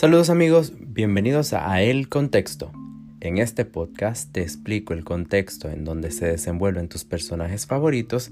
[0.00, 2.72] Saludos amigos, bienvenidos a El Contexto.
[3.20, 8.30] En este podcast te explico el contexto en donde se desenvuelven tus personajes favoritos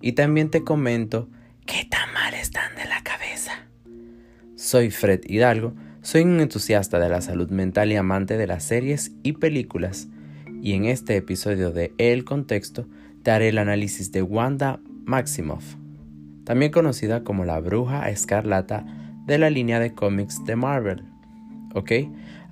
[0.00, 1.28] y también te comento
[1.66, 3.52] qué tan mal están de la cabeza.
[4.56, 9.12] Soy Fred Hidalgo, soy un entusiasta de la salud mental y amante de las series
[9.22, 10.08] y películas
[10.62, 12.86] y en este episodio de El Contexto
[13.22, 15.74] te haré el análisis de Wanda Maximoff,
[16.44, 18.86] también conocida como la bruja escarlata
[19.26, 21.09] de la línea de cómics de Marvel.
[21.74, 21.92] ¿Ok?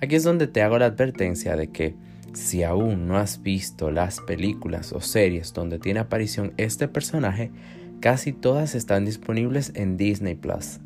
[0.00, 1.96] Aquí es donde te hago la advertencia de que
[2.34, 7.50] si aún no has visto las películas o series donde tiene aparición este personaje,
[8.00, 10.80] casi todas están disponibles en Disney Plus.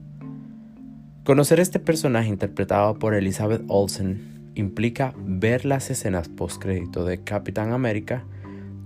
[1.24, 8.24] Conocer este personaje interpretado por Elizabeth Olsen implica ver las escenas post-crédito de Capitán América,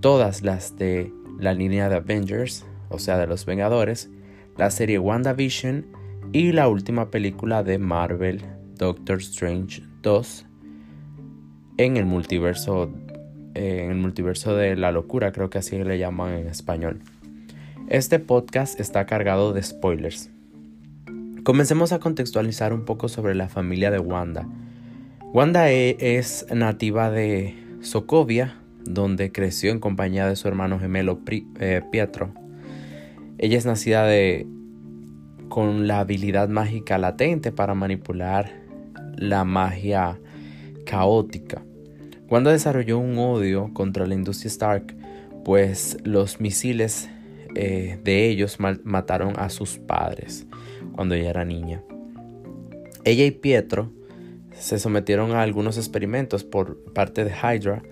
[0.01, 4.09] todas las de la línea de Avengers, o sea, de los Vengadores,
[4.57, 5.85] la serie WandaVision
[6.31, 8.43] y la última película de Marvel,
[8.77, 10.45] Doctor Strange 2,
[11.77, 12.91] en el multiverso,
[13.55, 17.01] eh, en el multiverso de la locura, creo que así le llaman en español.
[17.89, 20.29] Este podcast está cargado de spoilers.
[21.43, 24.47] Comencemos a contextualizar un poco sobre la familia de Wanda.
[25.33, 31.81] Wanda e, es nativa de Sokovia, donde creció en compañía de su hermano gemelo eh,
[31.91, 32.33] Pietro.
[33.37, 34.47] Ella es nacida de
[35.49, 38.66] con la habilidad mágica latente para manipular
[39.17, 40.19] la magia
[40.85, 41.63] caótica.
[42.29, 44.95] Wanda desarrolló un odio contra la industria Stark,
[45.43, 47.09] pues los misiles
[47.55, 50.45] eh, de ellos mataron a sus padres
[50.93, 51.81] cuando ella era niña.
[53.03, 53.91] Ella y Pietro
[54.51, 57.83] se sometieron a algunos experimentos por parte de Hydra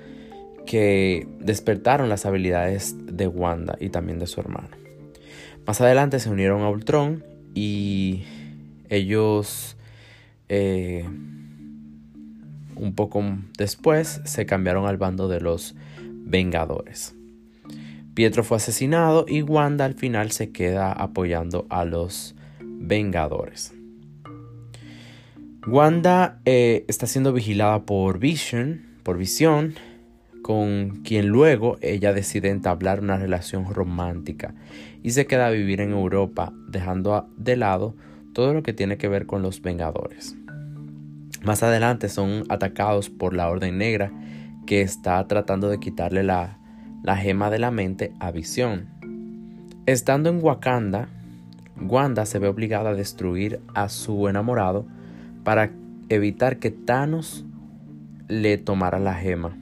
[0.65, 4.69] que despertaron las habilidades de Wanda y también de su hermano.
[5.65, 7.23] Más adelante se unieron a Ultron
[7.53, 8.23] y
[8.89, 9.77] ellos
[10.49, 11.05] eh,
[12.75, 13.23] un poco
[13.57, 15.75] después se cambiaron al bando de los
[16.27, 17.15] Vengadores.
[18.13, 23.73] Pietro fue asesinado y Wanda al final se queda apoyando a los Vengadores.
[25.67, 29.75] Wanda eh, está siendo vigilada por Vision, por Visión,
[30.41, 34.53] con quien luego ella decide entablar una relación romántica
[35.01, 37.95] y se queda a vivir en Europa, dejando de lado
[38.35, 40.37] todo lo que tiene que ver con los Vengadores.
[41.41, 44.11] Más adelante son atacados por la Orden Negra
[44.67, 46.59] que está tratando de quitarle la,
[47.01, 48.87] la gema de la mente a Visión.
[49.87, 51.09] Estando en Wakanda,
[51.81, 54.85] Wanda se ve obligada a destruir a su enamorado
[55.43, 55.71] para
[56.09, 57.43] evitar que Thanos
[58.27, 59.57] le tomara la gema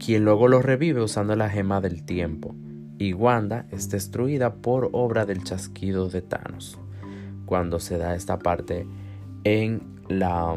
[0.00, 2.54] quien luego lo revive usando la gema del tiempo,
[2.98, 6.78] y Wanda es destruida por obra del chasquido de Thanos,
[7.50, 8.86] cuando se da esta parte
[9.42, 10.56] en la,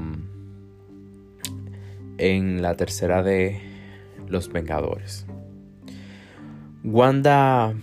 [2.20, 3.60] en la tercera de
[4.28, 5.26] los Vengadores.
[6.84, 7.74] Wanda,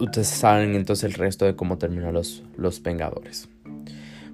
[0.00, 3.50] ustedes saben entonces el resto de cómo terminan los, los Vengadores.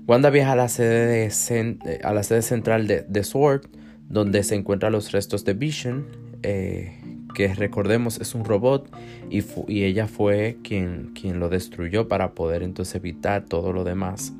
[0.06, 3.62] Wanda viaja a la sede, de, a la sede central de, de Sword,
[4.08, 6.06] donde se encuentran los restos de Vision,
[6.44, 7.00] eh,
[7.36, 8.90] que recordemos es un robot
[9.28, 14.32] y, y ella fue quien, quien, lo destruyó para poder entonces evitar todo lo demás.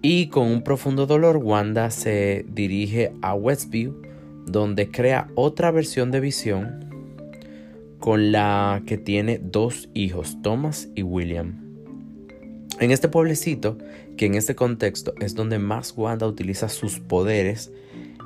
[0.00, 4.00] Y con un profundo dolor, Wanda se dirige a Westview,
[4.46, 6.86] donde crea otra versión de Vision
[7.98, 11.60] con la que tiene dos hijos, Thomas y William.
[12.80, 13.76] En este pueblecito,
[14.16, 17.70] que en este contexto es donde más Wanda utiliza sus poderes,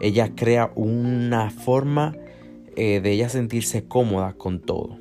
[0.01, 2.15] ella crea una forma
[2.81, 5.01] eh, de ella sentirse cómoda con todo.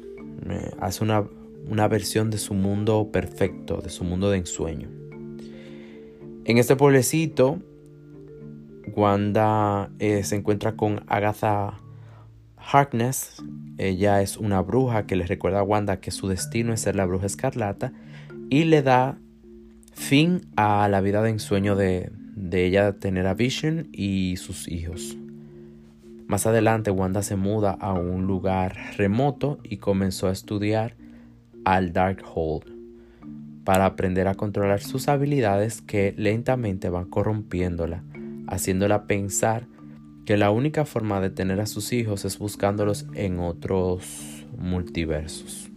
[0.79, 1.27] hace una,
[1.69, 4.89] una, versión de su mundo perfecto, de su mundo de ensueño.
[6.45, 7.59] En este pueblecito,
[8.95, 11.79] Wanda eh, se encuentra con Agatha
[12.57, 13.43] Harkness.
[13.77, 17.05] Ella es una bruja que le recuerda a Wanda que su destino es ser la
[17.05, 17.93] bruja escarlata
[18.49, 19.19] y le da
[19.93, 25.15] fin a la vida de ensueño de, de ella tener a Vision y sus hijos.
[26.27, 30.95] Más adelante Wanda se muda a un lugar remoto y comenzó a estudiar
[31.63, 32.65] al Darkhold
[33.63, 38.03] para aprender a controlar sus habilidades que lentamente van corrompiéndola,
[38.47, 39.67] haciéndola pensar
[40.25, 45.71] que la única forma de tener a sus hijos es buscándolos en otros multiversos.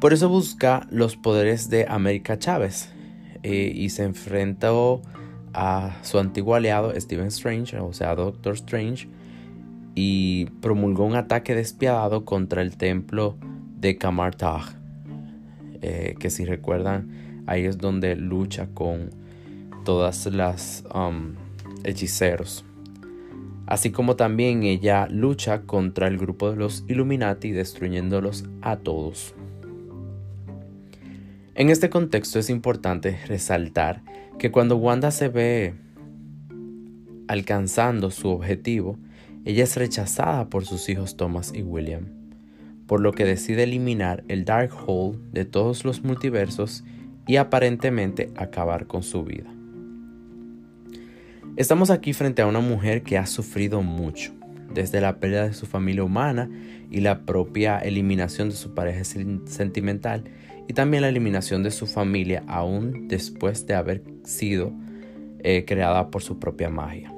[0.00, 2.92] Por eso busca los poderes de América Chávez,
[3.44, 5.02] eh, y se enfrentó
[5.54, 9.08] a su antiguo aliado Stephen Strange, o sea, Doctor Strange,
[9.94, 13.36] y promulgó un ataque despiadado contra el templo
[13.78, 14.62] de Kamartag,
[15.82, 19.10] eh, que si recuerdan, ahí es donde lucha con
[19.84, 21.34] todas las um,
[21.84, 22.64] hechiceros.
[23.66, 29.34] Así como también ella lucha contra el grupo de los Illuminati destruyéndolos a todos.
[31.54, 34.02] En este contexto es importante resaltar
[34.38, 35.74] que cuando Wanda se ve
[37.28, 38.98] alcanzando su objetivo,
[39.44, 42.06] ella es rechazada por sus hijos Thomas y William,
[42.86, 46.84] por lo que decide eliminar el Darkhold de todos los multiversos
[47.26, 49.52] y aparentemente acabar con su vida.
[51.56, 54.32] Estamos aquí frente a una mujer que ha sufrido mucho,
[54.72, 56.48] desde la pérdida de su familia humana
[56.90, 60.24] y la propia eliminación de su pareja sentimental
[60.68, 64.72] y también la eliminación de su familia aún después de haber sido
[65.40, 67.12] eh, creada por su propia magia.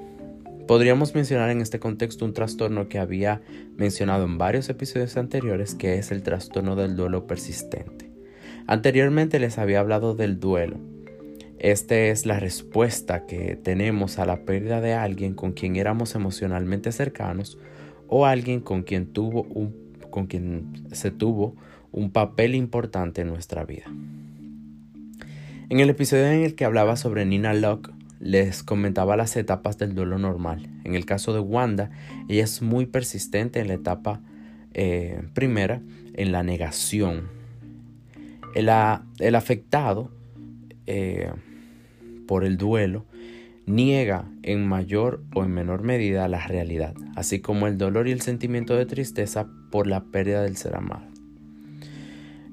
[0.67, 3.43] Podríamos mencionar en este contexto un trastorno que había
[3.77, 8.11] mencionado en varios episodios anteriores, que es el trastorno del duelo persistente.
[8.67, 10.79] Anteriormente les había hablado del duelo.
[11.59, 16.93] Esta es la respuesta que tenemos a la pérdida de alguien con quien éramos emocionalmente
[16.93, 17.59] cercanos
[18.09, 19.75] o alguien con quien, tuvo un,
[20.11, 21.57] con quien se tuvo
[21.95, 23.85] un papel importante en nuestra vida.
[25.71, 29.95] En el episodio en el que hablaba sobre Nina Locke, les comentaba las etapas del
[29.95, 30.69] duelo normal.
[30.83, 31.91] En el caso de Wanda,
[32.29, 34.21] ella es muy persistente en la etapa
[34.73, 35.83] eh, primera,
[36.15, 37.29] en la negación.
[38.55, 40.11] El, afectado
[40.87, 41.31] eh,
[42.27, 43.05] por el duelo
[43.67, 48.21] niega en mayor o en menor medida la realidad, así como el dolor y el
[48.21, 51.14] sentimiento de tristeza por la pérdida del ser amado.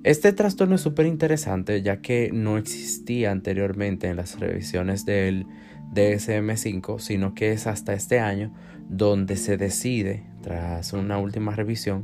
[0.04, 5.46] Este trastorno es súper interesante ya que no existía anteriormente en las revisiones del
[5.94, 8.52] DSM5, sino que es hasta este año
[8.90, 12.04] donde se decide, tras una última revisión,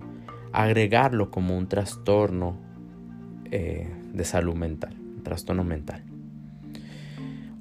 [0.54, 2.60] agregarlo como un trastorno
[3.50, 6.04] eh, de salud mental, un trastorno mental.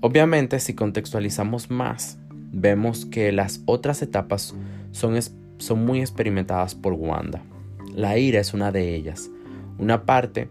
[0.03, 2.19] Obviamente, si contextualizamos más,
[2.53, 4.55] vemos que las otras etapas
[4.91, 5.19] son,
[5.57, 7.43] son muy experimentadas por Wanda.
[7.95, 9.31] La ira es una de ellas
[9.79, 10.49] una parte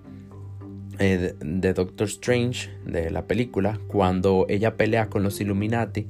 [0.99, 6.07] eh, de, Doctor Strange de la película, cuando ella pelea con los Illuminati,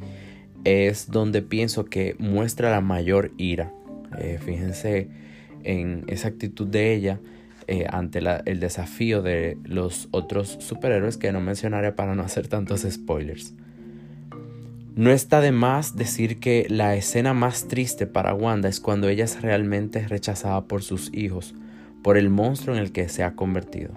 [0.63, 3.73] es donde pienso que muestra la mayor ira.
[4.19, 5.09] Eh, fíjense
[5.63, 7.19] en esa actitud de ella
[7.67, 12.85] eh, ante el desafío de los otros superhéroes que no mencionaré para no hacer tantos
[12.89, 13.53] spoilers.
[14.95, 19.25] No está de más decir que la escena más triste para Wanda es cuando ella
[19.25, 21.55] es realmente rechazada por sus hijos,
[22.05, 23.89] por el monstruo en el que se ha convertido.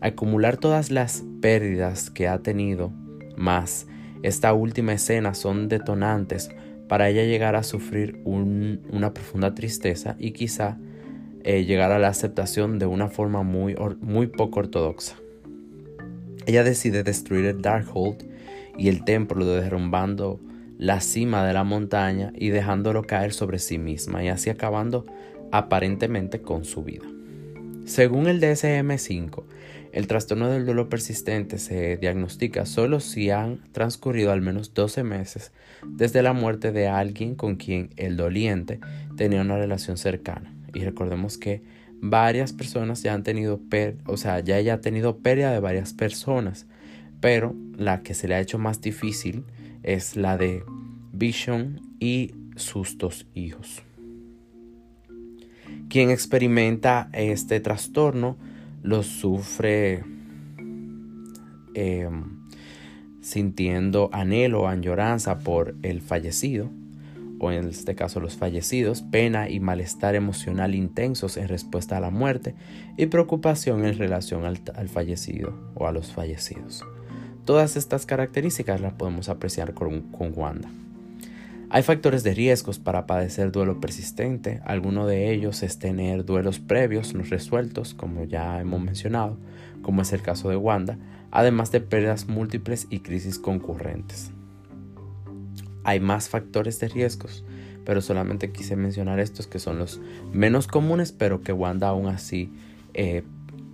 [0.00, 2.90] Acumular todas las pérdidas que ha tenido,
[3.36, 3.86] más
[4.24, 6.50] esta última escena son detonantes
[6.88, 10.76] para ella llegar a sufrir una profunda tristeza y quizá
[11.44, 15.14] eh, llegar a la aceptación de una forma muy, muy poco ortodoxa.
[16.46, 18.24] Ella decide destruir el Darkhold
[18.76, 20.40] y el templo derrumbando
[20.78, 25.06] la cima de la montaña y dejándolo caer sobre sí misma y así acabando
[25.52, 27.06] aparentemente con su vida.
[27.90, 29.42] Según el DSM-5,
[29.90, 35.50] el trastorno del duelo persistente se diagnostica solo si han transcurrido al menos 12 meses
[35.84, 38.78] desde la muerte de alguien con quien el doliente
[39.16, 40.54] tenía una relación cercana.
[40.72, 41.64] Y recordemos que
[42.00, 43.60] varias personas ya han tenido,
[44.06, 46.66] o sea, ya haya ha tenido pérdida de varias personas,
[47.20, 49.42] pero la que se le ha hecho más difícil
[49.82, 50.62] es la de
[51.12, 53.82] Vision y sus dos hijos.
[55.90, 58.36] Quien experimenta este trastorno
[58.80, 60.04] lo sufre
[61.74, 62.46] em,
[63.20, 66.70] sintiendo anhelo añoranza por el fallecido,
[67.40, 72.10] o en este caso los fallecidos, pena y malestar emocional intensos en respuesta a la
[72.10, 72.54] muerte
[72.96, 76.84] y preocupación en relación al, fallecido o a los fallecidos.
[77.44, 80.04] Todas estas características las podemos apreciar con
[80.36, 80.70] Wanda.
[81.72, 84.60] Hay factores de riesgos para padecer duelo persistente.
[84.64, 89.38] Alguno de ellos es tener duelos previos no resueltos, como ya hemos mencionado,
[89.80, 90.98] como es el caso de Wanda,
[91.30, 94.32] además de pérdidas múltiples y crisis concurrentes.
[95.84, 97.44] Hay más factores de riesgos,
[97.84, 100.00] pero solamente quise mencionar estos que son los
[100.32, 102.52] menos comunes, pero que Wanda aún así
[102.94, 103.22] eh,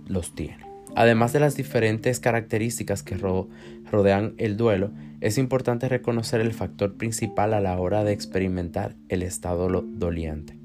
[0.07, 0.59] los tiene.
[0.93, 7.53] Además de las diferentes características que rodean el duelo, es importante reconocer el factor principal
[7.53, 10.57] a la hora de experimentar el estado doliente.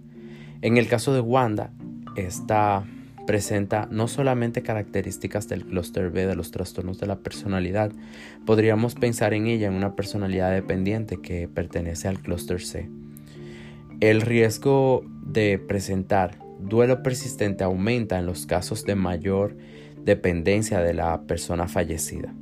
[0.60, 1.72] En el caso de Wanda,
[2.16, 2.84] esta
[3.26, 7.92] presenta no solamente características del clúster B de los trastornos de la personalidad,
[8.44, 12.90] podríamos pensar en ella en una personalidad dependiente que pertenece al clúster C.
[14.00, 19.56] El riesgo de presentar duelo persistente aumenta en los casos de mayor
[20.04, 22.34] dependencia de la persona fallecida.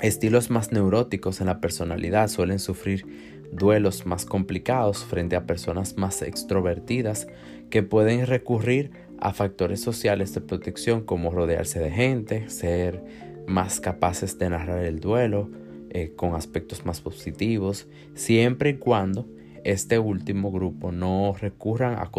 [0.00, 3.04] Estilos más neuróticos en la personalidad suelen sufrir
[3.50, 7.26] duelos más complicados frente a personas más extrovertidas
[7.68, 13.02] que pueden recurrir a factores sociales de protección como rodearse de gente, ser
[13.48, 15.50] más capaces de narrar el duelo
[15.90, 19.26] eh, con aspectos más positivos, siempre y cuando
[19.64, 22.10] este último grupo no recurran a,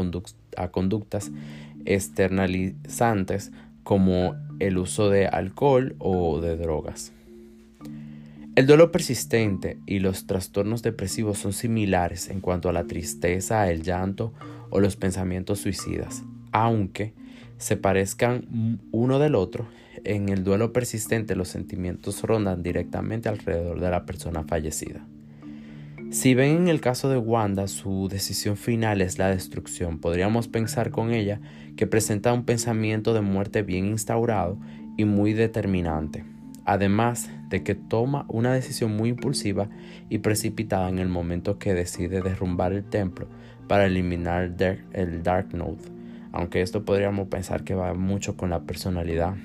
[0.57, 1.31] a conductas
[1.85, 7.13] externalizantes como el uso de alcohol o de drogas.
[8.59, 13.83] El duelo persistente y los trastornos depresivos son similares en cuanto a la tristeza, el
[13.83, 14.33] llanto
[14.69, 17.13] o los pensamientos suicidas, aunque
[17.57, 19.69] se parezcan uno del otro,
[20.03, 25.07] en el duelo persistente los sentimientos rondan directamente alrededor de la persona fallecida.
[26.11, 30.91] Si ven en el caso de Wanda su decisión final es la destrucción, podríamos pensar
[30.91, 31.39] con ella
[31.77, 34.59] que presenta un pensamiento de muerte bien instaurado
[34.97, 36.25] y muy determinante.
[36.65, 39.69] Además de que toma una decisión muy impulsiva
[40.09, 43.27] y precipitada en el momento que decide derrumbar el templo
[43.67, 44.55] para eliminar
[44.93, 45.91] el Dark Node,
[46.31, 49.35] aunque esto podríamos pensar que va mucho con la personalidad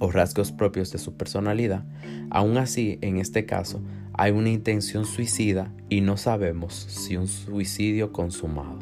[0.00, 1.84] o rasgos propios de su personalidad,
[2.30, 3.82] aún así en este caso
[4.14, 8.78] hay una intención suicida y no sabemos si un suicidio consumado.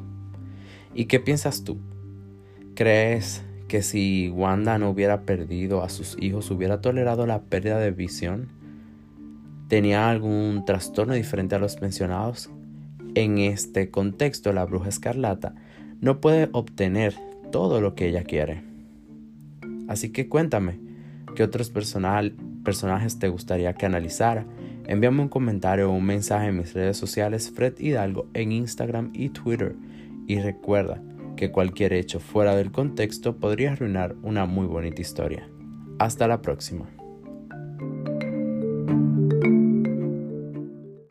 [0.94, 1.78] ¿Y qué piensas tú?
[2.74, 7.92] ¿Crees que si Wanda no hubiera perdido a sus hijos, hubiera tolerado la pérdida de
[7.92, 8.48] visión?
[9.68, 12.50] ¿Tenía algún trastorno diferente a los mencionados?
[13.14, 15.54] En este contexto, la bruja escarlata
[16.00, 17.14] no puede obtener
[17.52, 18.64] todo lo que ella quiere.
[19.86, 20.80] Así que cuéntame,
[21.36, 24.46] ¿qué otros personajes te gustaría que analizara?
[24.88, 29.28] Envíame un comentario o un mensaje en mis redes sociales Fred Hidalgo en Instagram y
[29.28, 29.76] Twitter.
[30.26, 31.00] Y recuerda,
[31.40, 35.50] que cualquier hecho fuera del contexto podría arruinar una muy bonita historia.
[35.98, 36.99] Hasta la próxima.